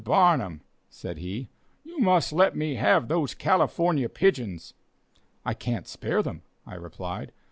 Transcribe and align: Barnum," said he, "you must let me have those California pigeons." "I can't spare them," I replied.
Barnum," 0.03 0.61
said 0.89 1.19
he, 1.19 1.47
"you 1.83 1.99
must 1.99 2.33
let 2.33 2.55
me 2.55 2.73
have 2.73 3.07
those 3.07 3.35
California 3.35 4.09
pigeons." 4.09 4.73
"I 5.45 5.53
can't 5.53 5.87
spare 5.87 6.23
them," 6.23 6.41
I 6.65 6.73
replied. 6.73 7.31